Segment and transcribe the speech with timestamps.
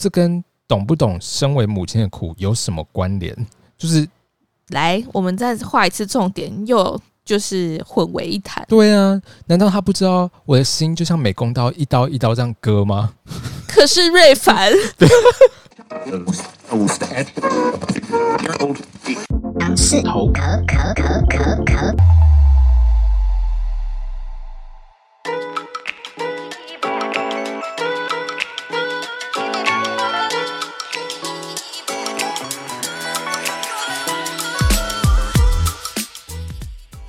[0.00, 3.36] 这跟懂不懂身为母亲的苦有什么关联？
[3.76, 4.08] 就是
[4.68, 8.64] 来，我们再画一次重点，又就是混为一谈。
[8.66, 13.12] 对啊，难道他不知道我的心就像美工刀一刀一刀这样割吗？
[13.68, 15.06] 可是瑞凡， 对。
[19.76, 21.94] 是头壳壳壳壳壳。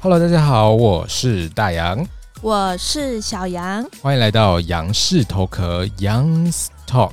[0.04, 2.04] Hello，大家好，我是大杨，
[2.42, 7.12] 我是小杨，欢迎来到杨氏头壳 Young's Talk。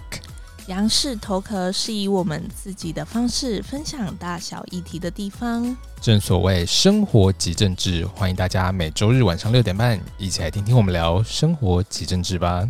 [0.69, 5.77] 杨氏头壳是以我们自己的方式分享大小议题的地方。
[6.01, 12.67] 正所谓生活即政治，欢迎大家每周日晚上六点半一起来听听我们聊生活即政治吧。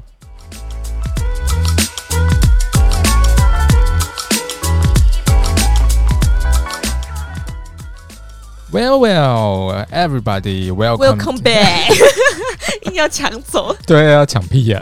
[8.70, 11.88] Well, well, everybody, welcome, welcome back。
[12.82, 14.78] 硬要抢走，对，要抢屁呀！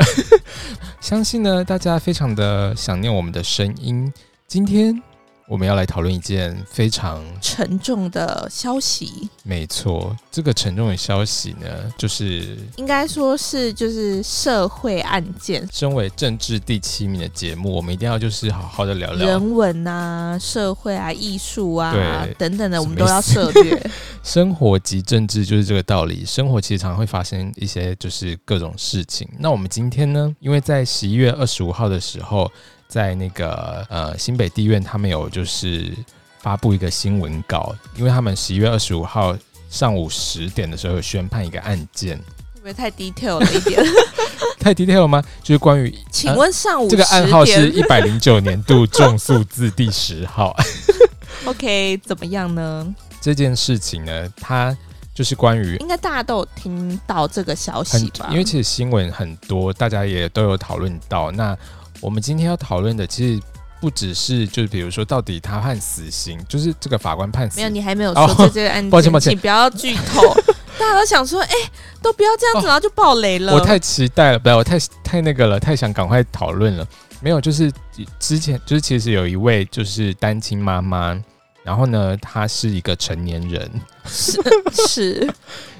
[1.00, 4.12] 相信呢，大家非常的想念我们的声音。
[4.48, 5.00] 今天。
[5.48, 9.28] 我们要来讨论一件非常沉重的消息。
[9.44, 15.66] 没错，这个沉重的消息呢，就是应该说是就是社会案件。
[15.72, 23.91] 身为政治第七名的节目，我们一定要就是好好的聊聊人文啊、社会啊、艺术啊等等的，我们都要涉猎。
[24.25, 26.25] 生活及政治就是这个道理。
[26.25, 29.28] 生活其实常常会发生一些就是各种事情。
[29.38, 32.50] 那我们今天呢，因为在十一月二十五号的时候。
[32.88, 35.92] 在那个呃新北地院，他们有就是
[36.40, 39.36] 发布一个新闻稿，因为他们十一月二十五号
[39.68, 42.16] 上午十点的时候有宣判一个案件，
[42.54, 43.82] 会不会太 detail 了一点？
[44.60, 45.22] 太 detail 了吗？
[45.42, 50.56] 就是关于，请问上午、呃、这个暗号是一百零九年度重诉字第十号。
[51.44, 52.94] OK，怎么样呢？
[53.20, 54.76] 这件事情呢，它
[55.14, 58.28] 就是关于，应该大家都有听到这个消息吧？
[58.30, 61.56] 因为其实新闻很多，大家也都有讨论到那。
[62.00, 63.42] 我们今天要讨论的其实
[63.80, 67.48] 不只是，就是比如说，到底他判死刑，就是这个法官判。
[67.56, 70.22] 没有，你还没有说这这个案件，抱歉抱歉，请不要剧透。
[70.78, 71.70] 大家都想说，哎、欸，
[72.02, 73.52] 都不要这样子，然后就爆雷了。
[73.54, 76.86] 我太期待了，不要，我太太那个了，太想赶快讨论了。
[77.20, 77.72] 没有，就是
[78.18, 81.18] 之前就是其实有一位就是单亲妈妈，
[81.62, 83.70] 然后呢，她是一个成年人，
[84.06, 84.38] 是
[84.86, 85.30] 是。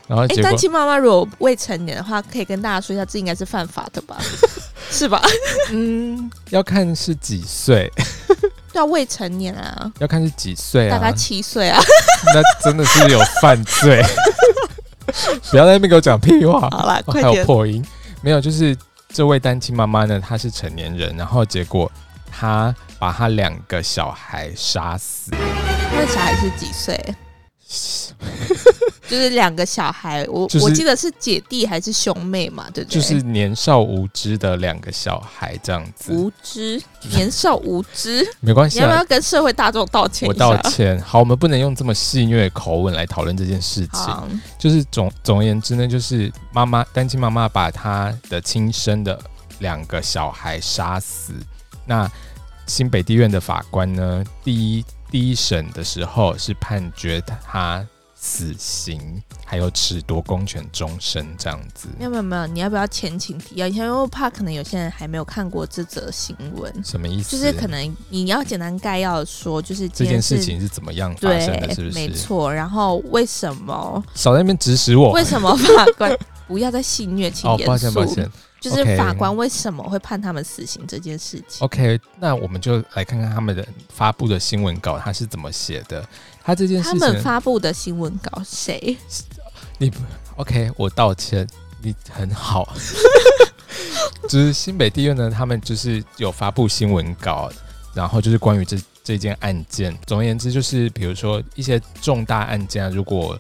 [0.07, 4.17] 然后，哎，单亲妈妈如果未成年的话，可以跟大家说一下，这应该是犯法的吧？
[4.91, 5.21] 是吧？
[5.73, 7.91] 嗯，要看是几岁，
[8.73, 11.83] 要未成年啊，要看是几岁啊，大概七岁啊，
[12.33, 14.01] 那真的是有犯罪，
[15.51, 16.61] 不要在那边给我讲屁话。
[16.71, 17.85] 好了，快点，还有破音，
[18.23, 18.77] 没有，就是
[19.13, 21.91] 这位单亲妈妈呢，她是成年人，然后结果
[22.31, 25.33] 她把她两个小孩杀死，
[25.93, 26.97] 那小孩是几岁？
[29.09, 32.95] 就是两个小孩，我、就是、我记得是姐弟还是兄妹嘛，对不对？
[32.95, 36.13] 就是年少无知的两个小孩这样子。
[36.13, 38.85] 无知，年少无知， 没关系、啊。
[38.85, 40.29] 你要不要跟社会大众道歉？
[40.29, 41.01] 我道歉。
[41.01, 44.41] 好，我们不能用这么戏谑的口吻来讨论这件事情。
[44.59, 49.19] 就是总总而言之呢，就是妈妈单亲妈妈把她的亲生的
[49.61, 51.33] 两个小孩杀死。
[51.85, 52.11] 那
[52.67, 57.87] 新北地院的法官呢，第一第一审的时候是判决他。
[58.27, 61.87] 死刑，还有褫夺公权终身这样子。
[61.97, 63.69] 没有没有没有，你要不要前情提要？
[63.69, 66.85] 因为我怕可能有些人还没有看过这则新闻。
[66.85, 67.39] 什么意思？
[67.39, 71.73] 就是可能你要简单概要的说，就是这件事情是怎么样发生的？
[71.73, 71.95] 是不是？
[71.95, 72.53] 没错。
[72.53, 74.05] 然后为什么？
[74.17, 75.13] 少在那边指使我。
[75.13, 77.31] 为什么法官 不要再戏虐？
[77.31, 77.67] 请严肃。
[77.67, 78.29] 抱歉抱歉。
[78.59, 81.65] 就是法官为什么会判他们死刑这件事情。
[81.65, 86.05] OK，那我们就来看看他们的发布的新闻稿，他是怎么写的。
[86.47, 88.97] 他这件事情，他们发布的新闻稿谁？
[89.79, 89.99] 你不
[90.37, 90.71] OK？
[90.77, 91.45] 我道歉，
[91.83, 92.73] 你很好。
[94.31, 97.51] 就是新北地院呢，他们就是有发布新闻稿，
[97.93, 99.93] 然后就是关于这这件案件。
[100.07, 103.37] 总而言之，就是比如说一些重大案件啊，如果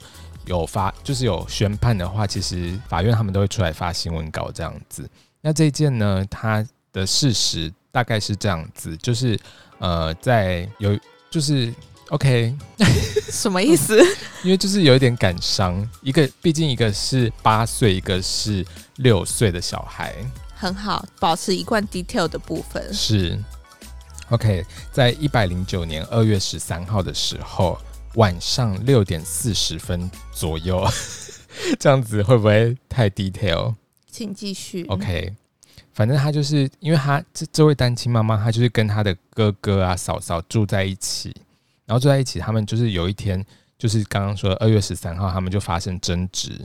[0.46, 5.08] 有发就是有宣判的话，其实法院他们都会出来发新闻稿这样子。
[5.40, 9.38] 那这一件呢，它的事实大概是这样子，就是
[9.78, 10.98] 呃，在有
[11.30, 11.72] 就是
[12.10, 12.54] OK
[13.30, 13.98] 什么意思？
[14.44, 18.64] 因为就是有一点感伤，一个毕竟一个是八岁，一个是
[18.96, 20.14] 六岁的小孩，
[20.54, 23.38] 很好，保持一贯 detail 的部分是
[24.30, 24.64] OK。
[24.92, 27.78] 在一百零九年二月十三号的时候。
[28.16, 30.82] 晚上六点四十分左右，
[31.78, 33.74] 这样子会不会太 detail？
[34.10, 34.86] 请继续。
[34.86, 35.34] OK，
[35.92, 41.36] 反正他就是因为他这这位单亲妈妈，她就是跟她的哥哥啊、嫂嫂住在一起，
[41.86, 43.44] 然后住在一起，他们就是有一天，
[43.78, 46.60] 就是刚刚说二月十三号，他们就发生争执，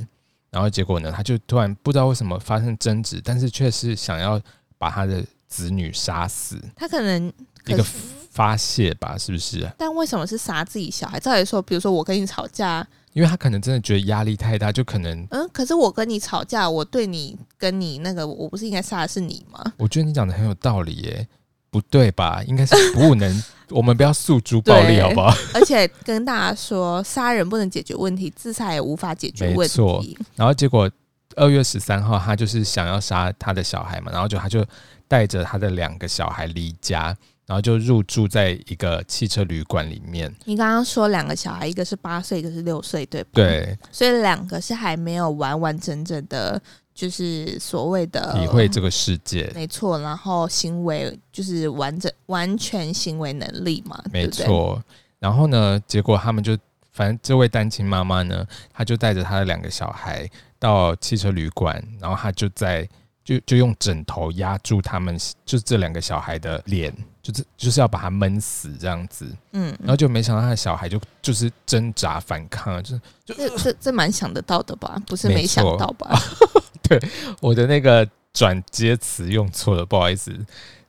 [0.49, 4.41] 然后结果呢，他就突然不知道为什么发生争执，但是却是想要
[4.77, 7.31] 把他的子女杀死，他可能
[7.67, 7.85] 一个
[8.31, 9.71] 发泄吧，是不是？
[9.77, 11.19] 但为什么是杀自己小孩？
[11.19, 12.85] 照理说，比如说我跟你吵架。
[13.13, 19.61] 因为他可能真的觉得压力太大，就可能嗯，可是我跟你吵架，我对你跟你那个，我不是应该杀的是你吗？
[19.75, 21.27] 我觉得你讲的很有道理耶，
[21.71, 22.43] 不对吧？
[22.45, 25.33] 应该是不能， 我们不要诉诸暴力，好不好？
[25.53, 30.17] 而且跟大家说，杀人不能解决问题，自杀也无法解决问题。
[30.35, 30.91] 然后结果
[31.35, 34.63] 二月十三号，他就是想要杀他的小孩嘛，然后就他就
[35.07, 37.17] 带着他的两个小孩离家。
[37.47, 40.33] 然后就入住在一个汽车旅馆里面。
[40.45, 43.31] 你刚刚说两个小孩，一个是八岁，一个是六岁，对不？
[43.33, 43.77] 对。
[43.91, 46.61] 所以两个是还没有完完整整的，
[47.01, 49.51] 就是所谓的体会这个世界。
[49.55, 49.97] 没错。
[49.97, 54.79] 然后行为就是完整完全行为能力嘛，没错。
[55.17, 56.55] 然后呢，结果他们就
[56.91, 62.87] 反正这位单亲妈妈呢，她就带着她的两个小孩到汽车旅馆，然后她就在
[63.23, 66.93] 就就用枕头压住他们，就这两个小孩的脸。
[67.23, 74.99] 就是就是要把他闷死这样子，嗯，然后就没想到他的小孩就就是挣扎反抗，就就这这这蛮想得到的吧？
[75.05, 76.19] 不是没想到吧？
[76.99, 77.09] 对，
[77.41, 80.33] 我的那个转接词用错了，不好意思。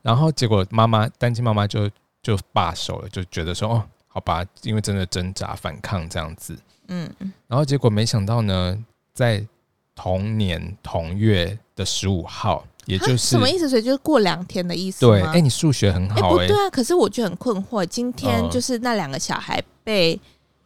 [0.03, 1.89] 然后结果妈妈单亲妈妈就
[2.23, 6.57] 就罢手了，就觉得说哦，好吧，因为真的挣扎反抗这样子，
[6.89, 7.09] 嗯，
[7.47, 8.77] 然后结果没想到呢，
[9.15, 9.47] 在
[9.95, 12.65] 同年同月的十五号。
[12.87, 13.69] 也就是什么意思？
[13.69, 15.07] 所以就是过两天的意思。
[15.07, 16.21] 对，哎、欸，你数学很好、欸。
[16.21, 17.87] 哎、欸，不对啊，可是我就很困惑。
[17.87, 20.19] 今天就是那两个小孩被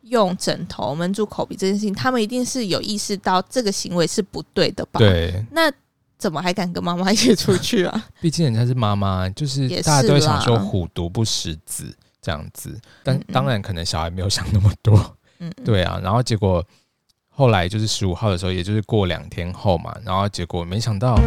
[0.09, 4.99] 用枕头闷住口鼻这件事情，他们一定是有意识到这个行为是不对的吧？
[4.99, 5.45] 对。
[5.51, 5.71] 那
[6.19, 8.05] 怎么还敢跟妈妈 一起出去啊？
[8.21, 12.79] 毕竟人家是妈妈，就是大家都会想说虎毒不食子这样子。
[13.03, 15.17] 但当然，可能小孩没有想那么多。
[15.39, 16.01] 嗯， 对啊。
[16.03, 16.65] 然后结果
[17.29, 19.95] 后来就是十五号的时候，也就是过两天后嘛。
[20.05, 21.19] 然后结果没想到。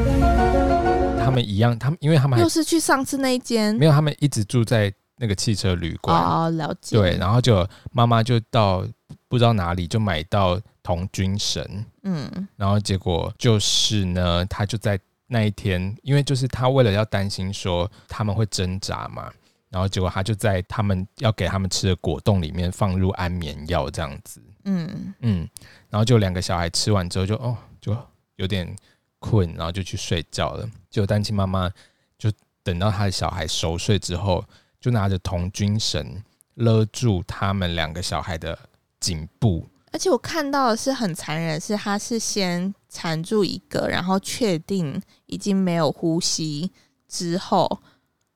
[1.21, 6.17] 他们一样，他们因为他们还又是去上次那一间，没有，他们一直住在那个汽车旅馆。
[6.17, 6.97] 哦，了解。
[6.97, 8.83] 对，然后就妈妈就到
[9.27, 19.31] 不知道哪里就买到童军绳，嗯，然后结果就是呢，他就在那一天，因为就是他为了要担心说他们会挣扎嘛，
[19.69, 25.49] 然后结果他就在他们要给他们吃的果冻里面放入安眠药这样子，嗯嗯，
[25.89, 27.95] 然后就两个小孩吃完之后就哦就
[28.37, 28.75] 有点。
[29.21, 30.65] 困，然后就去睡觉了。
[30.89, 31.69] 就单亲妈妈
[32.17, 32.31] 就
[32.63, 34.41] 等到他的小孩熟睡之后，
[34.79, 36.23] 就拿着童军绳
[36.55, 38.57] 勒住他们两个小孩的
[38.99, 39.67] 颈部。
[39.91, 46.71] 而且我看到的是很残忍，是他是先缠住一个，然后确定已经没有呼吸
[47.07, 47.79] 之后。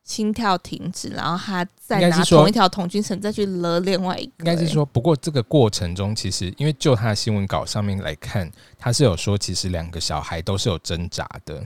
[0.05, 4.33] 心跳停止，然后他再拿同一条童军绳再去勒另外一个。
[4.39, 11.65] 应该是说，不过这个过程中，其实因为就他的新闻稿上面来看，他是有说，其实两个小孩都是有挣扎的，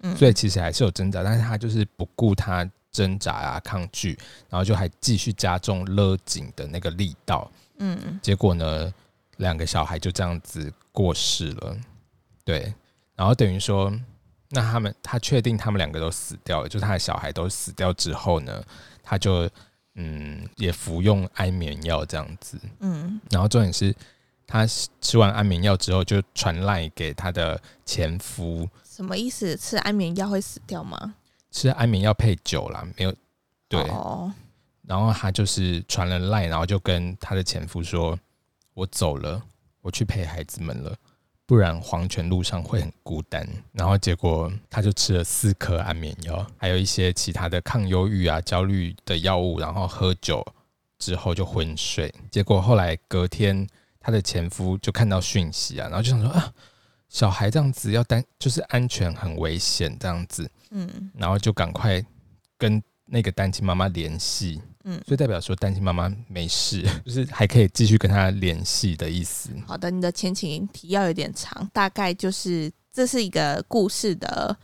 [0.00, 4.18] 嗯，所以其实还是有挣扎，但是他就是不顾他挣扎啊、抗拒，
[4.48, 8.90] 然后就还继续加重勒紧的那个力道，嗯，结果呢，
[9.36, 11.76] 两个小孩就这样子过世了，
[12.42, 12.72] 对，
[13.14, 13.92] 然后等于说。
[14.50, 18.62] 那他们，他确定他们两个都死掉了，就是他的小孩都死掉之后呢，
[19.02, 19.50] 他就
[19.94, 23.92] 嗯也服用安眠药这样子，嗯，然后重点是
[24.46, 24.64] 他
[25.00, 29.56] 吃完安眠药之后就传赖给他的前夫，什么意思？
[29.56, 31.16] 吃安眠药会死掉吗？
[31.54, 33.14] 吃安眠药配酒啦，没有
[33.68, 34.30] 对，哦，
[34.82, 38.18] 然后他就是传了赖，然后就跟他的前夫说
[38.74, 39.40] ：“我走了，
[39.80, 40.92] 我去陪孩子们了。”
[41.46, 43.46] 不然黄泉路上会很孤单。
[43.70, 49.60] 然后结果他就吃了四颗安眠药，还有一些其他的抗忧郁啊、焦虑的药物。
[49.60, 50.44] 然后喝酒
[50.98, 52.12] 之后就昏睡。
[52.32, 53.64] 结果后来隔天，
[54.00, 56.52] 他的前夫就看到讯息啊，然后就想说啊，
[57.14, 60.50] 小孩这样子要担，就是安全很危险这样子。
[60.72, 62.04] 嗯，然后就赶快
[62.58, 64.60] 跟那个单亲妈妈联系。
[64.82, 69.50] 嗯，所以代表说单亲妈妈没事， 就是还可以继续跟他联系的意思。
[69.64, 74.56] 好的，你的前情提要有点长，大概就是这是一个故事的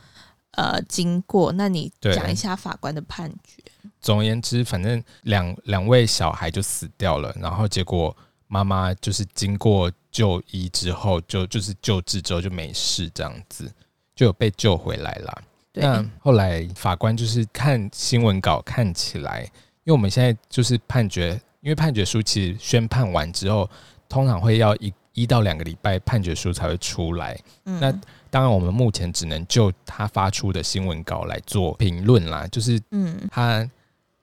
[0.51, 1.53] 呃经过。
[1.53, 3.63] 那你讲一下法官的判决。
[4.01, 8.15] 总而言之，反正两两位小孩就死掉了，然后结果
[8.53, 13.73] 妈妈就是经过就医之后，就就是救治之后就没事，这样子
[14.15, 15.43] 就有被救回来了。
[15.73, 19.49] 对，那后来法官就是看新闻稿看起来。
[19.85, 23.69] 因为我们现在就是判决，因为判决书其实宣判完之后，
[24.09, 27.39] 通常会要一一到两个礼拜判决书才会出来。
[27.65, 27.91] 嗯、那
[28.31, 32.47] 当然我们目前只能就他发出的新闻稿来做评论啦。
[32.49, 33.69] 就是，嗯，他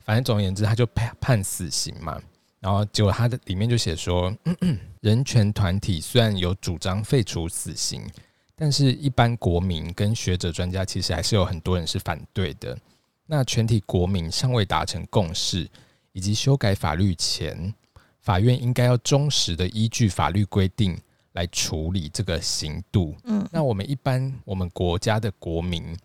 [0.05, 2.21] 反正总而言之，他就判判死刑嘛。
[2.67, 4.35] 然后结果他的里面就写说，
[4.99, 8.05] 人权团体虽然有主张废除死刑，
[8.57, 12.77] 但是一般国民跟学者专家其实还是有很多人是反对的。
[13.25, 15.65] 那全体国民尚未达成共识，
[16.11, 17.73] 以及修改法律前，
[18.19, 20.99] 法院应该要忠实的依据法律规定
[21.31, 23.15] 来处理这个刑度。
[23.23, 25.97] 嗯，那我们一般我们国家的国民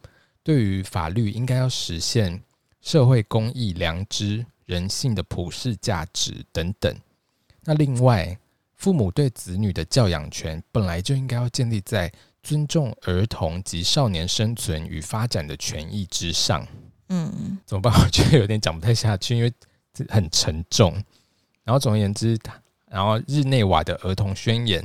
[0.45, 2.41] 对于法律应该要实现
[2.83, 6.95] 社会公益、良知、人性的普世价值等等。
[7.63, 8.37] 那另外，
[8.75, 12.13] 父母对子女的教养权本来就应该要建立在
[12.43, 16.67] 尊重儿童及少年生存与发展的权益之上。
[17.09, 17.95] 嗯，怎么办？
[17.95, 19.53] 我觉得有点讲不太下去，因为
[19.95, 20.93] 这很沉重。
[21.63, 22.37] 然后总而言之，
[22.91, 24.85] 然后日内瓦的儿童宣言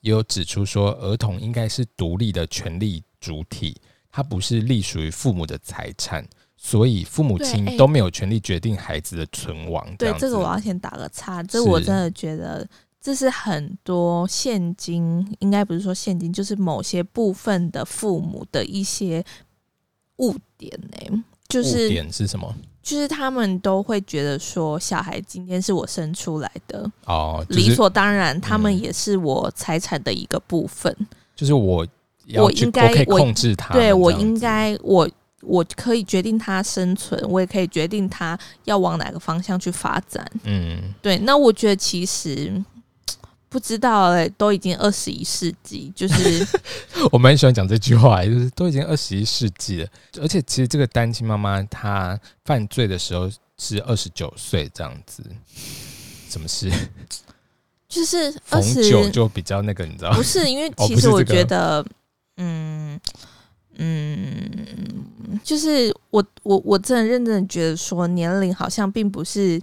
[0.00, 9.86] 也有指出说，儿童应该是独立的权利主体，它不是隶属于父母的财产，所以父母亲都没有权利决定孩子的存亡。
[9.96, 12.66] 对，这个我要先打个叉，这我真的觉得
[13.00, 19.24] 这是很多现今应该不是说现今，就是某些部分的父母的一些
[20.16, 21.22] 误点呢、欸。
[21.48, 22.52] 就是点是什么？
[22.82, 30.94] 就是他们都会觉得说，小孩今天是我生出来的哦，就是、理所当然，他们也是我财产的一个部分。
[31.36, 31.86] 就是我，
[32.34, 35.08] 我应该可以控制他，对我应该，我
[35.46, 40.30] 我可以决定他生存，我也可以决定他要往哪个方向去发展。
[40.44, 41.16] 嗯，对。
[41.18, 42.52] 那我觉得其实。
[43.48, 46.46] 不知道哎、欸，都已经二十一世纪，就是
[47.10, 49.88] 我蛮喜欢讲这句话，就是都已经二十一世纪了，
[50.20, 55.22] 而且其实这个单亲妈妈她犯罪的时候是二十九岁这样子，
[56.28, 56.70] 什么事？
[57.88, 60.16] 就是逢九就比较那个，你知道吗？
[60.16, 61.86] 不是，因为其实我觉得，
[62.36, 63.00] 嗯
[63.78, 69.60] 嗯，就是我我我真的认真的觉得说，年龄好像并不是。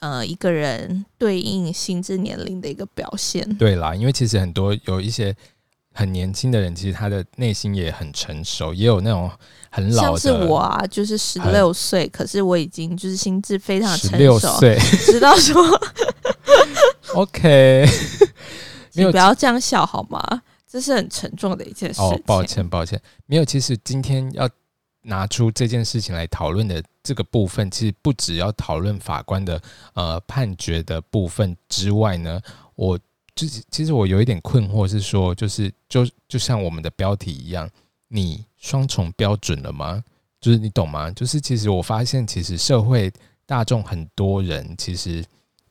[0.00, 5.34] 呃，一个人对应心智年龄的一个表现，对啦，因为其实很多有一些
[5.94, 9.28] 很年轻的人，其实他的内心也很成熟，也有那种
[9.70, 15.64] 很老的，像是我啊，就是十六岁，可是我已经就是心智非常成熟，十六岁，知道说，
[17.16, 17.88] OK，
[18.92, 20.42] 你， 不要这样笑好吗？
[20.76, 22.04] 这是很沉重的一件事情。
[22.04, 24.48] 哦，抱歉，抱歉，没有，其实今天要。
[25.08, 29.62] 拿出这件事情来讨论的这个部分，其实不只要讨论法官的
[29.94, 32.40] 呃判决的部分之外呢，
[32.74, 32.98] 我
[33.32, 37.70] 就是其实我有一点困惑，是说就是就就像我们的标题一样，
[38.08, 40.02] 你双重标准了吗？
[40.40, 41.08] 就是你懂吗？
[41.12, 43.12] 就是其实我发现，其实社会
[43.46, 45.24] 大众很多人其实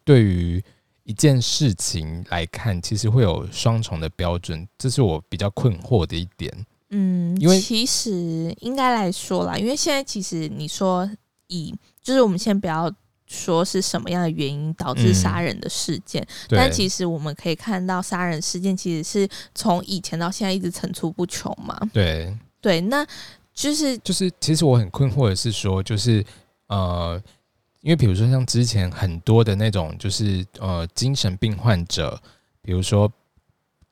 [0.06, 0.64] 对于
[1.06, 6.54] 一件事情来看，其实会有双重的标准，这是我比较困惑的一点。
[6.90, 11.10] 嗯，因为其实应该来说啦，因为现在其实你说
[11.48, 12.92] 以就是我们先不要
[13.28, 21.80] 说是什么样的原因导致杀人的事件，嗯、但其实我们可以看到杀人事件其实是从以前到现在一直层出不穷嘛。
[21.92, 23.06] 对对，那
[23.54, 26.24] 就是就是其实我很困惑的是说，就是
[26.68, 27.22] 呃，
[27.86, 32.20] 因为比如说像之前很多的那种就是呃精神病患者，
[32.62, 33.10] 比如说。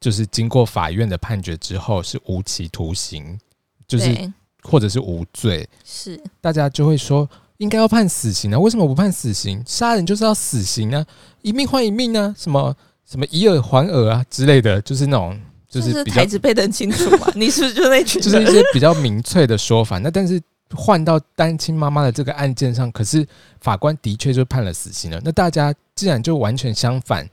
[0.03, 3.39] 就是经过法院的判决之后是无期徒刑，
[3.87, 8.59] 就是或者是无罪，是大家就会说应该要判死刑啊？
[8.59, 9.63] 为什么不判死刑？
[9.65, 11.05] 杀人就是要死刑啊？
[11.41, 12.35] 一命换一命啊？
[12.37, 17.31] 什么什么以耳还耳啊之类的，就是那种就是台词背得很清楚嘛？
[17.33, 18.21] 你是不是就那 群？
[18.21, 19.99] 就是一些比较明确的说法。
[19.99, 20.37] 那但是
[20.75, 23.27] 换到单亲妈妈的这个案件上，可是
[23.59, 25.21] 法官的确就判了死刑了。
[25.23, 27.29] 那大家既然就完全相反。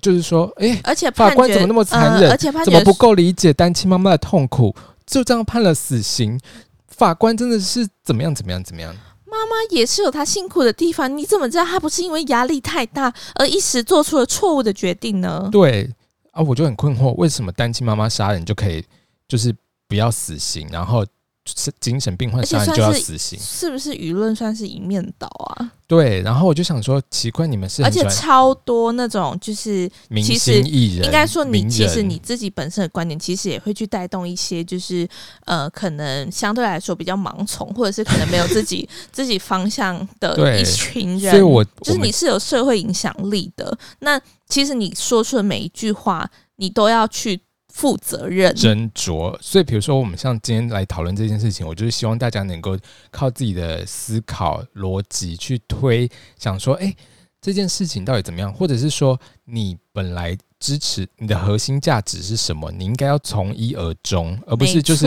[0.00, 2.22] 就是说，哎、欸，而且法官怎么那么残忍？
[2.28, 4.74] 呃、而且怎么不够理解单亲妈妈的痛苦？
[5.06, 6.40] 就这样判了死刑，
[6.88, 8.34] 法官真的是怎么样？
[8.34, 8.64] 怎么样？
[8.64, 8.92] 怎么样？
[9.26, 15.48] 妈妈也是有她辛苦的地方，你怎么知道她不是因为压力太大而一时做出了错误的决定呢？
[15.52, 15.88] 对
[16.32, 18.82] 啊，我就很困惑，为什么单亲妈妈杀人就可以，
[19.28, 19.54] 就是
[19.86, 21.04] 不要死刑，然后？
[21.44, 25.72] 是精神病患杀人就要死刑，是不是舆论算是一面倒啊？
[25.88, 35.06] 对，然后我就想说，奇怪，你们是而且超多那种就是明星艺人，应该说你其实你自己本身的观点，其实也会去带动一些，就是
[35.44, 41.32] 呃，可能相对来说比较盲从，或者是可能没有自己 自己方向的一群人。
[41.32, 47.40] 所以我就是你是有社会影响力的，那其实你说出的每一句话，你都要去。
[47.72, 48.54] 负责任。
[48.54, 52.78] 斟酌，所以比如说，我们像今天来讨论这件事情，我就是希望大家能够
[53.10, 56.96] 靠自己的思考逻辑去推，想说，哎、欸，
[57.40, 62.70] 这件事情到底怎么样，或者是说你本来支持你的核心价值是什么？
[62.70, 65.06] 你应该要从一而终，而不是就是，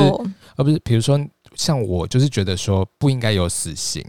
[0.58, 1.18] 而不是比如说
[1.56, 4.04] 像我就是觉得说不应该有死刑，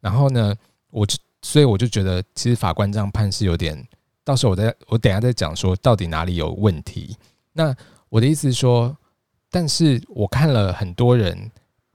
[0.00, 0.52] 然后呢，
[0.90, 3.86] 我就所以我就觉得其实法官这样判是有点，
[4.24, 7.16] 到时候我再我等一下再讲说到底哪里有问题。
[7.52, 7.74] 那
[8.08, 8.96] 我的意思是说，
[9.50, 11.50] 但是我看了很多人，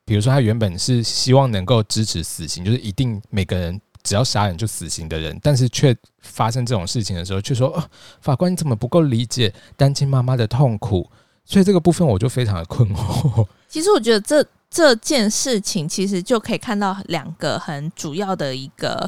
[0.06, 3.80] 比如说他原本是希望能够支持死刑，就是一定每个人。
[4.06, 7.82] 只要杀人就死刑的人，但是却发生这种事情的时候，却说：“哦，
[8.20, 11.10] 法官你怎么不够理解单亲妈妈的痛苦？”
[11.46, 13.48] 所以这个部分我就非常的困惑。
[13.70, 19.08] 其实我觉得这这件事情其实就可以看到两个很主要的一个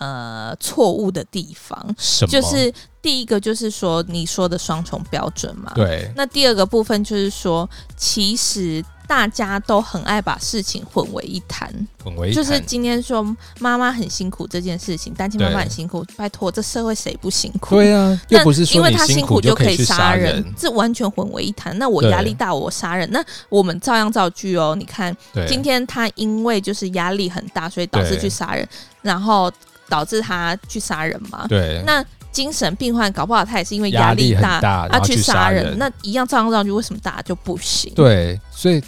[0.00, 1.94] 呃错误的地方，
[2.28, 5.70] 就是第一个就是说你说的双重标准嘛。
[5.76, 6.10] 对。
[6.16, 8.84] 那第二个部分就是说，其实。
[9.06, 11.68] 大家都很爱把事情混为一谈，
[12.02, 13.24] 混为一谈就是今天说
[13.60, 17.76] 妈妈很辛苦这件事情，单亲妈妈很辛苦，拜托，这社会谁不辛苦？
[17.76, 21.76] 对啊，又不是因为他辛苦就可以杀人，这完全混为一谈。
[21.78, 24.74] 那我压力大，我杀人，那我们照样造句哦。
[24.78, 25.14] 你看，
[25.46, 28.66] 今天他因为就是压力很大，所以导致去杀人，
[29.02, 29.52] 然后
[29.88, 31.46] 导致他去杀人嘛？
[31.48, 32.04] 对，那。
[32.34, 37.92] 精神病患搞不好他也是因为压力大，他去杀人，人，那一样照样造句，为什么大家就不行？
[37.94, 38.82] 对，所以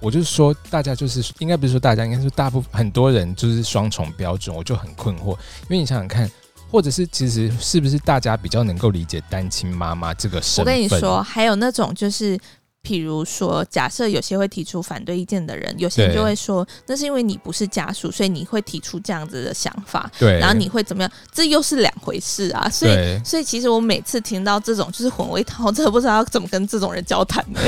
[0.00, 5.30] 我就说，大家就是应该不是说大家，应该是大部分很多人就是双重标准，我就很困惑。
[5.64, 6.30] 因为你想想看，
[6.70, 10.74] 或者是其实是不是大家比较能够理解单亲妈妈这个身份？
[10.74, 12.38] 我跟你说，还有那种就是。
[12.82, 20.10] 譬如说，假设有些会提出反对意见的人，有些人就会说，那是因为你不是家属，所以你会提出这样子的想法。
[20.18, 21.12] 对，然后你会怎么样？
[21.30, 22.68] 这又是两回事啊。
[22.70, 27.60] 所以，所以其实我每次听到这种就是混为一谈，我真的不知道要怎么跟这种人交谈 的。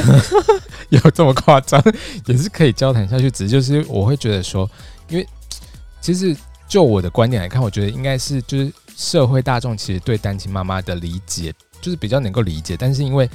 [0.88, 1.82] 有这么夸张？
[2.24, 4.68] 也是可以交谈下去，只是就是我会觉得说，
[5.10, 5.28] 因为
[6.00, 6.34] 其实
[6.66, 11.52] 就我的观点来看，我觉得应该是就是社会大众其实对单亲妈妈的理解
[11.82, 13.28] 就是比较能够理解，但是因为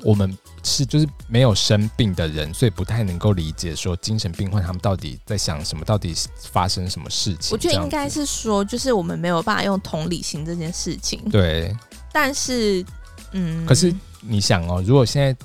[0.00, 0.36] 我们。
[0.64, 6.14] 是，就是没有生病的人，所以不太能够理解说精神病患他们到底在想什么，到底
[6.52, 7.52] 发生什么事情。
[7.52, 11.20] 我觉得应该是说，就是我们没有办法用同理心这件事情。
[11.30, 11.76] 对，
[12.12, 12.84] 但是，
[13.32, 15.36] 嗯，可是你想哦，如果现在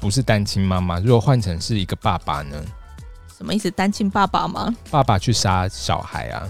[0.00, 2.56] 不是单亲妈妈，如果换成是一个爸爸呢？
[3.36, 3.70] 什么意思？
[3.72, 4.72] 单亲爸爸吗？
[4.88, 6.48] 爸爸去杀小孩啊？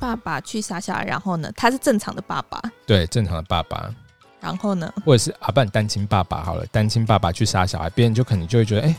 [0.00, 1.50] 爸爸去杀小孩，然后呢？
[1.56, 2.60] 他是正常的爸爸？
[2.84, 3.94] 对，正常的爸爸。
[4.42, 4.92] 然后呢？
[5.06, 8.96] 或者是阿半单亲爸爸好了，单亲爸爸去杀小孩，别人就可能就会觉得，哎，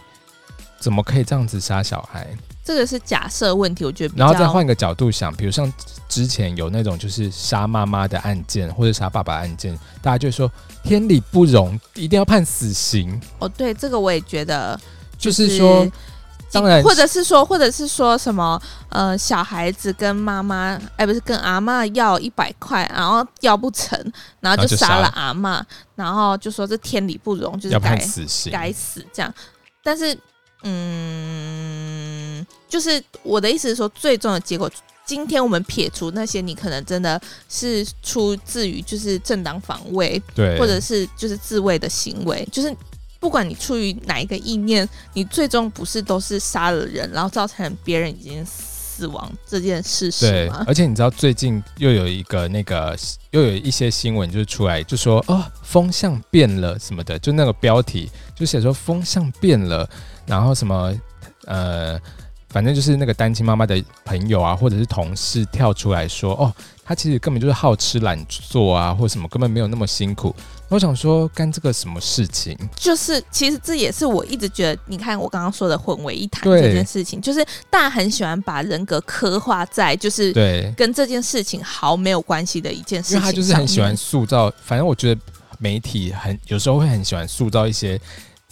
[0.80, 2.26] 怎么可以这样子杀小孩？
[2.64, 4.14] 这个是假设问题，我觉得。
[4.16, 5.72] 然后再换个角度想，比如像
[6.08, 10.50] 之前有那种就是杀妈妈的案件，或者杀爸爸案件，大家就说
[10.82, 13.20] 天理不容，一定要判死刑。
[13.40, 14.80] 哦，对，这个我也觉得，
[15.18, 15.92] 就是、就是说。
[16.54, 24.00] 当然，或者是说，或者是说什么，呃，小孩子跟妈妈，哎，不是跟阿嬷要一百块，然后要不成，
[24.40, 25.60] 然后就杀了阿嬷，
[25.96, 27.98] 然后就说这天理不容，就是该
[28.52, 29.34] 该死这样。
[29.82, 30.16] 但是，
[30.62, 34.70] 嗯，就是我的意思是说，最终的结果，
[35.04, 42.72] 今天我们撇除那些你可能真的是出自于就是正当防卫，对，或者是就是自卫的行为，就是。
[43.24, 50.30] 不管你出于哪一个意念，你最终不是都是杀了人，然后造成别人已经死亡这件事实？
[50.30, 52.94] 对，而且你知道最近又有一个那个
[53.32, 59.90] 又有一些新闻就是出来就说哦，风向变了什么的，就那个标题就写说风向变了，
[60.26, 60.94] 然后什么
[61.46, 61.98] 呃，
[62.54, 66.54] 反正就是那个单亲妈妈的朋友啊或者是同事跳出来说哦，
[66.86, 70.34] 他其实根本就是好吃懒做啊，或什么根本没有那么辛苦。
[70.70, 72.58] 我想说，干这个什么事情？
[72.76, 84.52] 就是其实这也是我一直觉得，你看我刚刚说的混为一谈这件事情，就是大家很喜欢把人格刻画在就是对跟这件事情毫没有关系的一件事情，因为他就是很喜欢塑造。
[84.64, 85.22] 反正我觉得
[85.60, 88.00] 媒体很有时候会很喜欢塑造一些，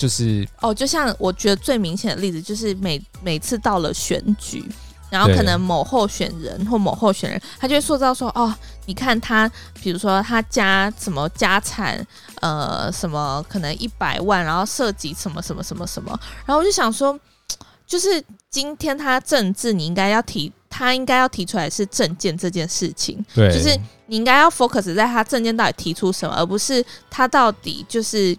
[0.01, 4.63] 就是哦，就像我觉得最明显的例子就是每每次到了选举。
[5.11, 9.51] 然后可能某候选人或某候选人，他就会塑造说：“哦，你看他，
[9.83, 12.07] 比如说他家什么家产，
[12.39, 17.19] 呃，什么可能一百万，然后涉及什么什么什么什么。”然后我就想说，
[17.85, 28.33] 就是今天他政治，你应该要提，他应该要提出来是证件这件事情，对，就是你应该要 focus 在他证件到底提出什么，而不是他到底就是。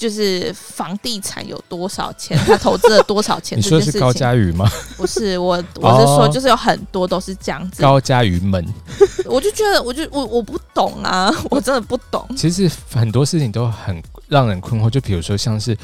[0.00, 3.56] 就是房地产有多少钱，他投资了多少钱？
[3.60, 4.66] 你说的是高嘉宇吗？
[4.96, 7.82] 不是，我我是说，就是有很多都是这样子。
[7.82, 8.66] 高嘉宇们，
[9.28, 12.26] 我就觉得，我就我我不懂啊， 我真的不懂。
[12.34, 15.76] 其实很多事情都很让人困惑，就比如说像是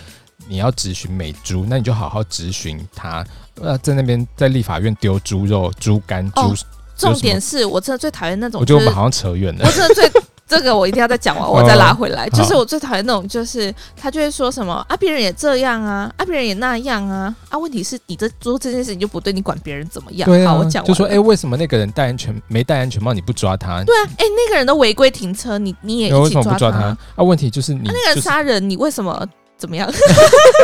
[0.49, 3.23] 你要质询美猪，那你就好好质询他。
[3.61, 6.55] 呃，在那边在立法院丢猪肉、猪肝、猪。
[6.97, 9.67] 重点是我真的最讨厌那种、就是，我觉得我们好像扯远了。
[9.67, 10.11] 我真的最
[10.49, 12.27] 这个我一定要再讲完， 我再拉回来。
[12.27, 20.29] 哦、就是我最讨厌那种，就是他就会说什么啊，别人也这样啊，啊，别人也那样啊，啊，问题是你这做这件事情就不对，你管别人怎么样？
[20.29, 23.83] 对啊，好，我讲完就说哎、欸，为什么那个人戴安全没戴安全帽，你不抓他？
[23.85, 26.23] 对啊，哎、欸，那个人都违规停车，你你也一起抓他？
[26.23, 26.79] 为什么不抓他？
[27.17, 29.27] 啊，问题就是你、啊、那个人杀人，你为什么
[29.59, 29.91] 怎么样？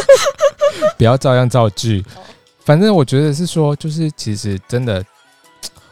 [0.96, 2.04] 不要照样造句。
[2.64, 5.04] 反正我觉得是说，就是其实真的，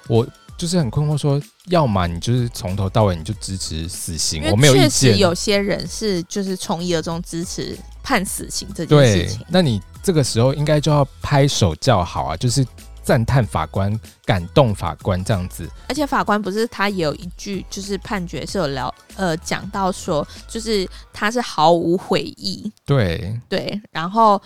[0.06, 0.24] 我
[0.60, 4.90] 就是很困惑，说，要么你就是从头到尾你就支持死刑，我没有意见。
[4.90, 9.38] 确实有些人是就是从一而终支持判死刑这件事情。
[9.38, 12.62] 对，那你这个时候应该就要拍手叫好啊，就是
[13.02, 15.66] 赞叹法官、感动法官这样子。
[15.88, 22.70] 而且法官不是他也有一句就是判决是有聊呃讲到说，就是他是毫无悔意。
[22.84, 24.38] 对对，然后。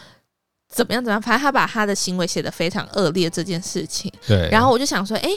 [0.67, 1.01] 怎么样？
[1.01, 1.23] 怎么样？
[1.23, 4.13] 反正他把他的行为写得非常恶劣这件事情。
[4.27, 4.49] 对。
[4.51, 5.31] 然后我就想说，哎，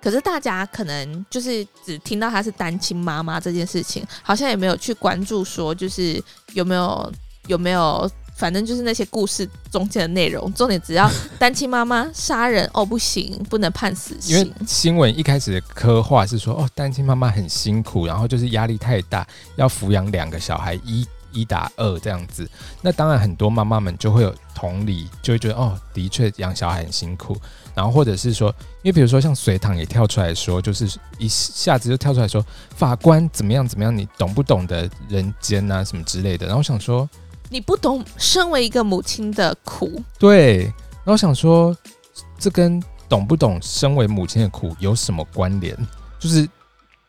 [0.00, 6.22] 可是大家可能就是只听到她是单亲妈妈这件事情，好像也没有去关注说，就是
[6.54, 7.12] 有没有
[7.46, 10.52] 有没有，反正就是那些故事中间的内容。
[10.54, 14.38] 重点只要单亲妈妈杀人 哦，不行，不能判死刑。
[14.38, 21.06] 因为新闻一开始的刻画是说，哦，单亲妈妈很辛苦，然后就是压力太大，要抚养两个小孩一。
[21.32, 22.50] 一打二这样子，
[22.82, 27.40] 那当然很多妈妈们就会有同理，就会觉得哦，的确养小孩很辛苦。
[27.74, 28.48] 然后或者是说，
[28.82, 32.44] 因为比如说像隋唐也跳出来说，就是一下子就跳出来说
[32.76, 36.46] 法官怎么样怎么样，你懂不懂得人间啊什么之类的。
[36.46, 37.08] 然后我想说，
[37.48, 40.02] 你不懂身为一个母亲的苦。
[40.18, 41.76] 对，然后我想说，
[42.38, 45.76] 这跟懂不懂身为母亲的苦有什么关联？
[46.18, 46.48] 就是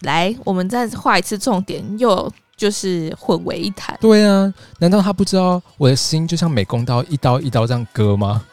[0.01, 2.31] 来，我们再画一次重点，又。
[2.57, 3.97] 就是混为一谈。
[3.99, 8.45] 对啊，难道他不知道我的心就像美工刀一刀一刀这样割吗？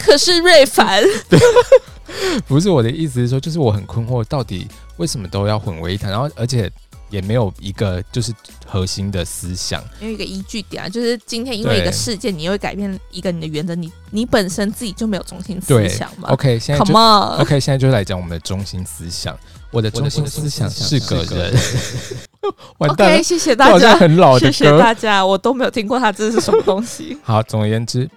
[0.00, 1.38] 可是瑞凡， 对，
[2.48, 6.10] 不是我的意思是说，就是我很困惑，到底为什么都要混为一谈？
[6.10, 6.70] 然后，而且
[7.10, 8.32] 也没有一个就是
[8.66, 10.88] 核心的思想，没有一个依据点啊。
[10.88, 19.36] 就是今天因为一个事件，你会改变一个你的原则，你你本身自己就没有中心思想嘛？OK，现在就 Come on OK，现在就来讲我们的中心思想。
[19.72, 21.54] 我的中心思想是个人。
[22.78, 23.94] 完蛋了，OK，谢谢大家。
[23.94, 27.16] 很老的歌，谢谢大家，我都没有听过他这是什么东西。
[27.22, 28.08] 好，总而言之，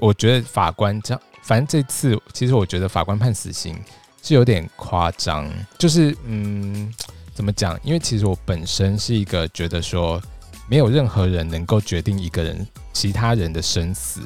[0.00, 3.76] 我觉得法官这样，反正这次其实我觉得法官判死刑
[4.22, 5.50] 是有点夸张。
[5.78, 6.92] 就是嗯，
[7.34, 7.78] 怎么讲？
[7.82, 10.20] 因为其实我本身是一个觉得说，
[10.68, 14.20] 没有任何人能够决定一个人其他人的生死。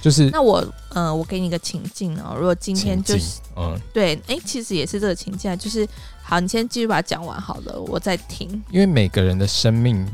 [0.00, 2.36] 就是那我嗯、呃，我给你一个情境哦。
[2.38, 5.88] 如果今天就是嗯，对，哎、欸，其实也是这个情境啊，就是
[6.22, 8.48] 好，你先继续把它讲完好了，我再听。
[8.70, 10.06] 因为每个人的生命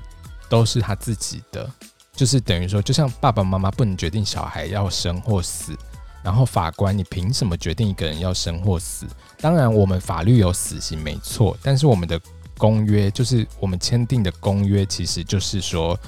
[0.48, 1.70] 都是他自己的，
[2.16, 5.76] 就是等于说，就像爸爸妈妈不能决定小孩要生或死，
[6.22, 9.06] 然后法官你凭什么决定一个人要生或死？
[9.40, 12.20] 当然，我们法律有死刑没错，但是我们的
[12.58, 15.98] 公约就是我们签订的公约，其实就是说。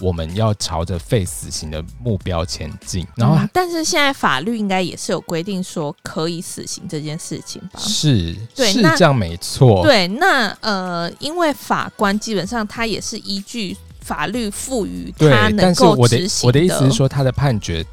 [0.00, 7.78] 我们要朝着废死刑的目标前进，然后、嗯，但是现在法律应该也是有规定说可以死刑这件事情吧？
[7.78, 9.84] 是，对，是这样没错。
[9.84, 16.46] 对，那呃，因为法官基本上他也是依据法律赋予他能够执行的。
[16.46, 17.84] 我的意思是说，他的判决，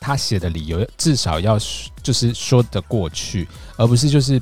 [0.00, 1.58] 他写的理由至少要
[2.02, 4.40] 就是说得过去，而不是就是。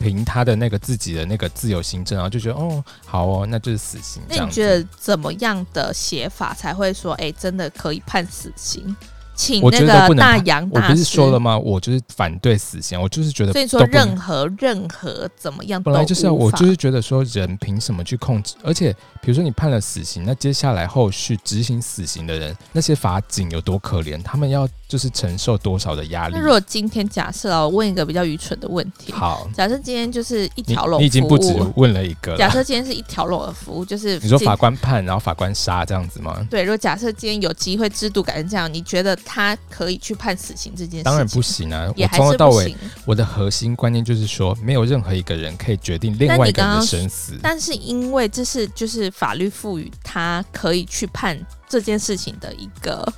[0.00, 4.20] 凭他的那个自己的那个自由行政，然后就觉得哦，好哦，那就是死刑。
[4.28, 8.94] 那你觉得怎么样的写法才会说，哎、欸，真的可以判死刑？
[9.34, 11.58] 请那个大洋大师，我不是说了吗？
[11.58, 13.52] 我就是反对死刑，我就是觉得。
[13.52, 18.54] 所以说，任何任何怎么样，本来就是要我就是觉得说，人凭什么去控制？
[18.62, 24.22] 而且，比如说你判了死刑，那接下来后续执行死刑的人，那些法警有多可怜？
[24.22, 26.34] 他们要就是承受多少的压力？
[26.36, 32.36] 那如果今天假设啊，我问一个比较愚蠢的问题，好，假设今天就是一条龙，你已经不止问了一个。
[32.36, 36.46] 假设今天是一条龙的服务，就是你说法官判，然后法官杀这样子吗？
[36.50, 39.94] 对，如果假设今天有机会制度改成这样，你觉得他可以？
[40.04, 41.90] 去判死刑这件事当然不行啊！
[41.96, 47.38] 也我从头到尾，我的核心观念就是说，没有任何一个人可以决定另外一个人的生死。
[47.42, 53.10] 但是因为这是就是法律赋予他可以去判这件事情的一个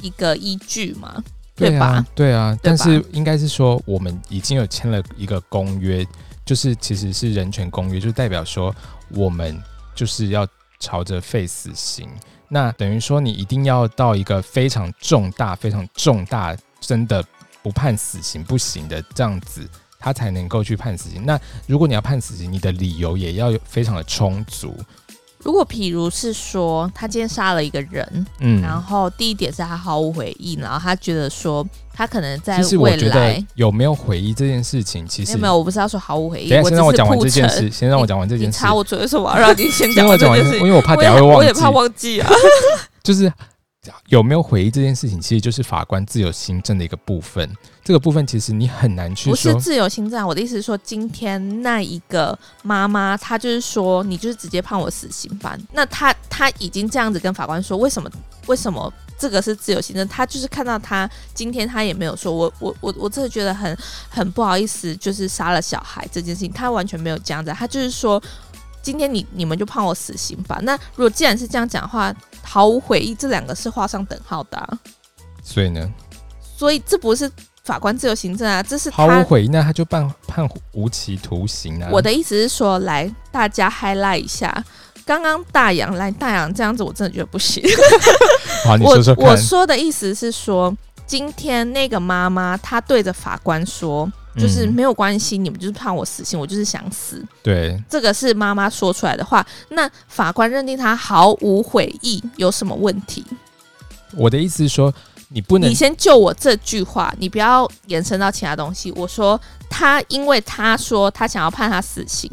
[0.00, 1.22] 一个依据嘛，
[1.54, 2.06] 对吧？
[2.14, 2.58] 对啊，对啊。
[2.62, 6.06] 但是应该是说，我们已经有签了一个公约，
[6.46, 8.74] 就是其实是人权公约，就代表说
[9.10, 9.60] 我们
[9.94, 10.46] 就是要
[10.82, 12.08] 朝着废死刑。
[12.48, 17.24] 那等于说，你一定要到一个非常重大、非常重大，真的
[17.62, 19.66] 不判死刑不行的这样子，
[19.98, 21.24] 他才能够去判死刑。
[21.24, 24.76] 那如果你要判死刑，你的理由也要非常的充足。
[25.42, 36.48] 如果譬如是说他今天杀了一个人，嗯，然后第一点是他毫无回忆，然后他觉得说他可能在未来有没有回忆这件事情，其实没有，我不是要说毫无回忆。
[36.48, 38.58] 等下先让我讲完这件事，先让我讲完这件事。
[38.58, 42.30] 插我嘴的时候，我要让你先讲完这件事，因为我怕等下会忘记，我也怕忘记啊。
[43.02, 43.30] 就是
[44.08, 47.48] 有没有回忆这件事情，其实就是法官自由行政的一个部分。
[47.82, 50.24] 这个部分其实你很难去说，不是自由行政。
[50.26, 55.58] 我的意思是说，今天那一个妈妈，她就是说，你就是直接判我死刑吧。
[55.72, 58.08] 那她她已经这样子跟法官说，为什么
[58.46, 60.06] 为什么这个是自由行政？
[60.06, 63.76] 她就是看到她今天她也没有说，我我我我真的觉得很
[64.08, 67.50] 很不好意思，就是杀了小孩这件事情，她完全没有这样子。
[67.50, 68.22] 她就是说，
[68.80, 70.60] 今天你你们就判我死刑吧。
[70.62, 72.14] 那如果既然是这样讲的话，
[72.52, 74.68] 毫无悔意这两个是画上等号的啊。
[75.42, 75.90] 所以呢？
[76.58, 77.30] 所以这不是。
[77.64, 81.88] 法官自由行政啊，这是毫无悔意，那他就判判无期徒刑啊。
[81.92, 84.52] 我的意思是说，来大家 highlight 一下，
[85.06, 87.62] 刚刚大洋来大洋这样子，我真的觉得不行。
[88.66, 89.14] 好，你说说。
[89.16, 97.24] 我我说的意思是说，今天那个妈妈她对着法官说，就是没有关系，嗯、你们就是判我死刑，我就是想死。
[97.42, 99.46] 对，这个是妈妈说出来的话。
[99.70, 103.24] 那法官认定他毫无悔意，有什么问题？
[104.16, 104.92] 我的意思是说。
[105.34, 108.92] 你不能，你先就我这句话，你不要延伸到其他东西。
[108.92, 109.40] 我说
[109.70, 112.30] 他，因为他说他想要判他死刑，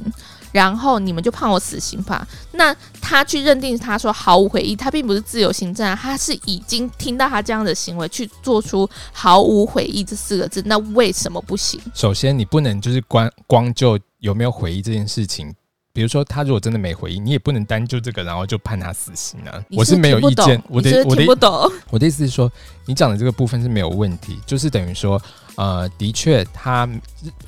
[0.51, 2.27] 然后你们就判我死刑吧。
[2.53, 11.79] 那他去认定他说毫无悔意，他并不是自由行政啊，他是已经听到他这样的行为去做出毫无悔意这四个字，那为什么不行？
[11.93, 15.53] 首先，你不能就是光光就有没有悔意这件事情。
[15.91, 19.61] 比如说，他如果真的没回应，你也不能单就这个，然后就判他死刑啊！
[19.71, 22.49] 我是没有意见，我的我的我的意思是说，
[22.85, 25.21] 你讲的这个部分是没有问题，就是等于说，
[25.59, 26.87] 呃，的确，他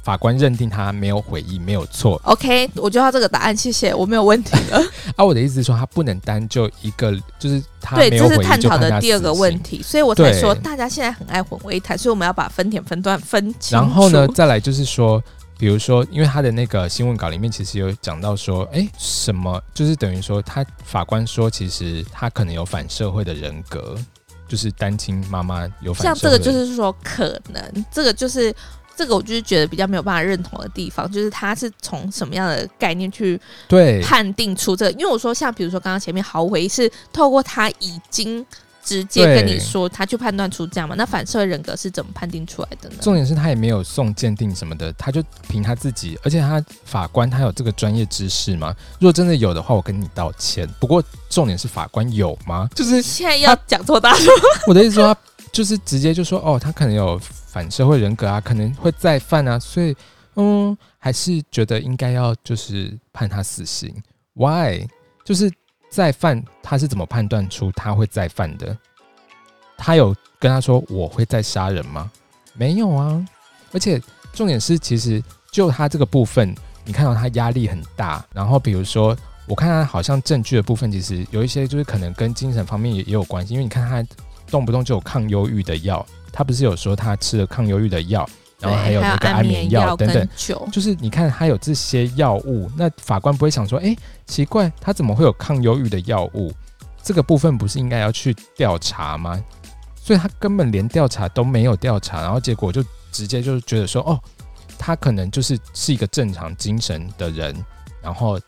[0.04, 2.19] 法官认定他没有悔意，没有错。
[2.26, 4.84] OK，我就要这个答案，谢谢，我没有问题了。
[5.15, 7.95] 啊，我的意思是说，他不能单就一个，就是他。
[7.95, 13.78] 对，这是探讨的第二个问题，所以我才说大家现在很爱混为一谈，所以我们要把分点分段分清。
[13.78, 15.24] 然后呢，再来就是说。
[15.58, 23.95] 比如说，因为他的那个新闻稿里面其实有讲到说，哎，什么就是等于说，他法官说，其实他可能有反社会的人格，
[24.51, 25.93] 就是单亲妈妈有。
[25.93, 28.53] 像这个就是说可能，这个就是
[28.97, 34.91] 这个我就是觉得比较没有办法认同的地方，就是他是从什么样的概念去对判定出这个？
[34.91, 38.45] 因为我说像比如说刚刚前面毫无悔意是透过他已经。
[38.83, 40.95] 直接跟你说，他就判断出这样嘛？
[40.97, 42.95] 那反社会人格是怎么判定出来的呢？
[43.01, 48.75] 重点是他也没有送鉴定什么的，他就凭他自己，而且他法官他有这个专业知识吗？
[48.99, 50.67] 如果真的有的话，我跟你道歉。
[50.79, 52.69] 不过重点是法官有吗？
[52.75, 54.33] 就是现在要讲错大说。
[54.67, 55.19] 我的意思说，他
[55.51, 59.95] 就是直接就说哦，他可能有反社会人格啊，可能会再犯啊，所以
[60.35, 63.93] 嗯，还是觉得应该要就是判他死刑。
[64.33, 64.87] Why？
[65.23, 65.51] 就是。
[65.91, 68.75] 再犯，他是怎么判断出他会再犯的？
[69.77, 72.10] 他有跟他说我会再杀人吗？
[72.54, 73.23] 没有啊。
[73.73, 74.01] 而且
[74.32, 78.25] 重点是，其实就他这个部分，你看到他压力很大。
[78.34, 83.54] 然后比如说，我看他好像证据的部分，其实有一些就是可能跟精神方面也也有关系。
[83.54, 84.15] 因为你看他
[84.47, 88.27] 动不动就有抗忧郁的药，他不是有说他吃了抗忧郁的药。
[88.62, 90.30] 然后还有那个安眠药等等，
[90.71, 93.95] 就是你看他有这些药物，那法官不会想说，哎，
[94.28, 96.54] 奇怪，他怎么会有抗忧郁的药物？
[97.02, 99.43] 这个部分不是应该要去调查吗？
[99.95, 104.19] 所以他根本连调查都没有调查，然后结果就直接就是觉得说，哦，
[104.78, 107.56] 他可能就是是一个正常精神的人，
[108.00, 108.39] 然后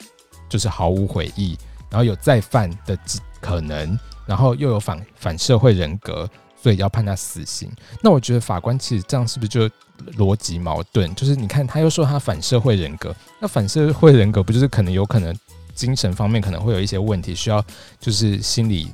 [0.47, 1.57] 就是毫无悔意，
[1.89, 2.95] 然后有再犯的
[3.41, 3.97] 可能，
[4.27, 6.29] 然后又有反反社会人格。
[6.55, 7.69] 所以要判他死刑，
[8.01, 9.69] 那我觉得法官其实这样是不是就
[10.17, 11.13] 逻辑矛盾？
[11.15, 15.35] 就是你看他又说他反社会人格，那反社会人格不就是可能有可能
[15.73, 17.63] 精神方面可能会有一些问题，需要
[17.99, 18.91] 就是心理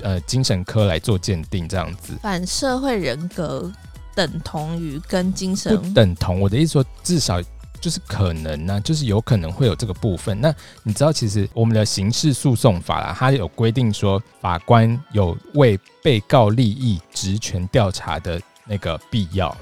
[0.00, 2.14] 呃精神科来做鉴定这样子。
[2.22, 3.70] 反社会人格
[4.14, 6.40] 等同于跟精神不等同？
[6.40, 7.42] 我的意思说至少。
[7.80, 10.38] 就是可能呢、啊，就是有可能会有这个部分。
[10.38, 19.56] 那你知道，其实我们的刑事诉讼法啦，它有规定说，法官有为被告利益职权调查的那个必要，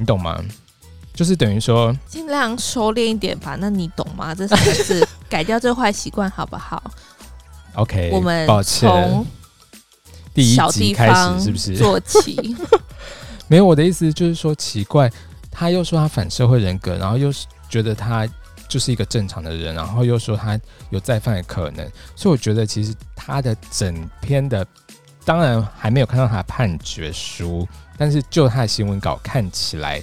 [0.00, 0.42] 你懂吗？
[1.12, 3.54] 就是等于说，尽量收敛一点吧。
[3.60, 4.34] 那你懂吗？
[4.34, 6.82] 这三个字，改掉这坏习惯好不好
[7.74, 9.26] ？OK，我们从
[10.32, 12.56] 第一集开始是不是做起？
[13.46, 15.10] 没有，我的意思就是说奇怪。
[15.50, 18.26] 他又说他反社会人格，然后又是觉得他
[18.68, 20.58] 就是一个正常的人，然后又说他
[20.88, 21.86] 有再犯的可能，
[22.16, 24.64] 所以我觉得其实他的整篇的，
[25.24, 27.68] 当然还没有看到他的判决书，
[28.00, 30.02] 但是就他的新闻稿看起来，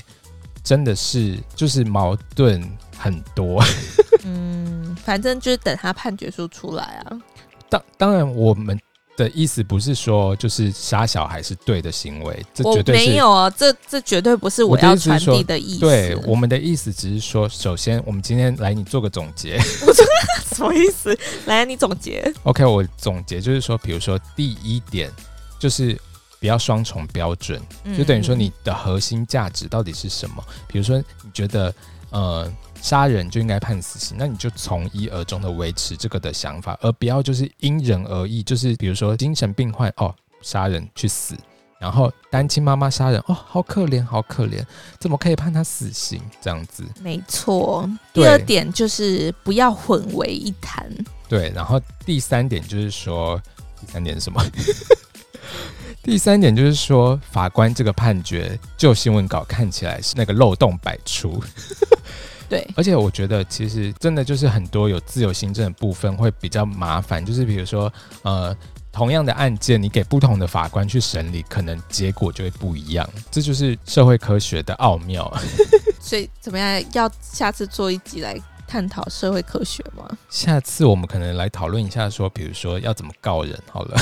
[0.64, 2.62] 真的是就是矛盾
[2.96, 3.60] 很多。
[4.24, 7.18] 嗯，反正就是等他判决书出来啊。
[7.68, 8.80] 当当然，我们
[9.18, 15.80] 的意思不是说就是杀小孩是对的行为，这绝对没有啊，这这绝对不是我要传递的意思。
[15.80, 19.56] 对，我们的意思只是说，首先我们今天来，你做个总结。
[19.88, 20.06] 我说
[20.54, 21.18] 什么意思？
[21.48, 22.32] 来，你总结。
[22.44, 25.12] OK，我总结就是说，比如说第一点
[25.58, 26.00] 就是
[26.40, 27.62] 不要双重标准，
[27.98, 30.44] 就等于说你的核心价值到底是什么？
[30.48, 31.74] 嗯、比如说你觉得
[32.12, 32.52] 呃。
[32.80, 38.44] 杀人就应该判死刑，那你就从一而终的维持这个的想法，而不要就是因人而异。
[38.44, 41.36] 就是比如说精神病患哦，杀人去死，
[41.80, 44.64] 然后单亲妈妈杀人哦，好可怜，好可怜，
[45.00, 46.22] 怎么可以判他死刑？
[46.40, 47.90] 这样子，没错。
[48.14, 50.88] 第二点就是不要混为一谈。
[51.28, 53.42] 对，然后第三点就是说，
[53.82, 54.40] 第三点是什么？
[56.08, 61.44] 第三点就是说，法官这个判决就新闻稿看起来是那个漏洞百出。
[62.48, 67.92] 对，而且我觉得其实真的就是很多有自由行政的部分会比较麻烦，就是比如说，
[68.22, 68.56] 呃，
[68.90, 73.06] 同样的案件，你给不同的法官去审理，可能结果就会不一样。
[73.30, 75.30] 这就是社会科学的奥妙。
[76.00, 76.82] 所以怎么样？
[76.94, 80.10] 要下次做一集来探讨社会科学吗？
[80.30, 83.62] 下次我们可能来讨论一下，说，比如说要怎么告人。
[83.70, 84.00] 好了，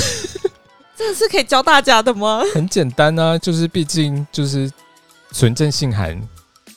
[0.98, 2.42] 这个是可以教大家的吗？
[2.54, 4.72] 很简单啊，就是毕竟就是
[5.32, 6.22] 纯正信函。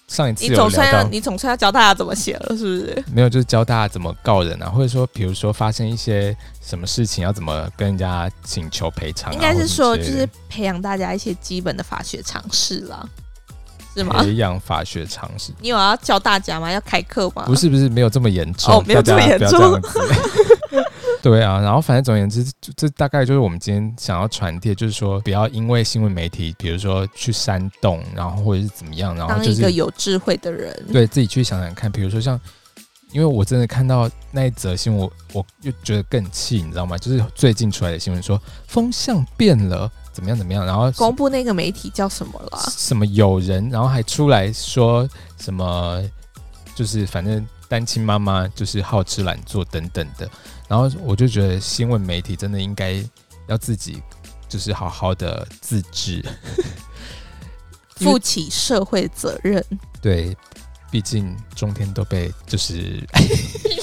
[0.08, 3.04] 上一次你总算要你总算要教大家怎么写了，是不是？
[3.12, 9.34] 没有，就是教大家怎么告人啊，或者说，比如说发生一些什么事情，要怎么跟人家请求赔偿啊。
[9.34, 13.06] 应该是说，就是培养大家一些基本的法学常识啦，
[13.94, 14.22] 是吗？
[14.22, 16.72] 培养法学常识，你有要教大家吗？
[16.72, 17.44] 要开课吗？
[17.44, 19.78] 不是，不是，没有这么严重，哦，没有这么严重。
[21.28, 22.42] 对啊，然后反正总而言之，
[22.74, 31.92] 这大概就是我们今天想要传递，就是说不要因为新闻媒体，比如说去煽动，然后或者是怎么样，然后就是一个有智慧的人，对自己去想想看。
[31.92, 32.40] 比如说像，
[33.12, 36.96] 因为我真的看到那一则新闻，我我又觉得更气，你知道吗？
[36.96, 42.58] 就是最近出来的新闻说风向变了，怎么样怎么样，然后公布那个媒体叫什么了？
[42.70, 46.02] 什么有人，然后还出来说什么，
[46.74, 50.26] 就是反正单亲妈妈就是好吃懒做等等的。
[50.68, 53.02] 然后我就觉得新闻媒体真的应该
[53.46, 54.02] 要自己
[54.48, 56.22] 就是好好的自治，
[57.96, 59.64] 负起社会责任。
[60.02, 60.36] 对，
[60.90, 63.02] 毕竟中天都被就是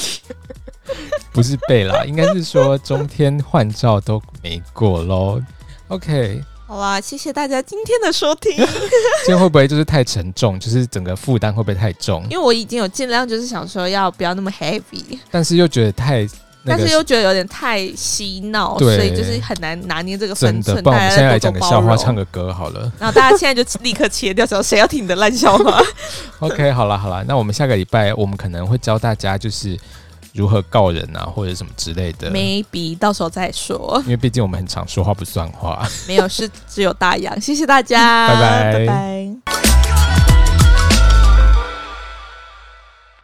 [1.34, 5.42] 不是被啦，应该是说中天换照都没过喽。
[5.88, 8.56] OK，好啦，谢谢大家今天的收听。
[9.26, 10.60] 今天会不会就是太沉重？
[10.60, 12.24] 就是整个负担会不会太重？
[12.26, 16.28] 因为我已经有尽量就是想说要不要那么 heavy，但是又觉得太。
[16.66, 20.84] 但是又觉得有点太嬉闹，所以就是很难拿捏这个分寸。
[20.84, 22.92] 不然我们现在来讲个笑话，唱个歌好了。
[23.00, 25.82] 然后大家现在就立刻切掉，说谁要听你的烂笑话？
[26.40, 29.78] OK，好了好了，那我们下个礼拜我们可能会教大家就是
[30.34, 32.32] 如何告人啊，或者什么之类的。
[32.32, 35.88] Maybe 到时候再说，因为毕竟我们很常说话不算话。
[36.08, 37.40] 没有，是只有大洋。
[37.40, 38.74] 谢谢大家， 拜拜。
[38.74, 39.75] 拜拜。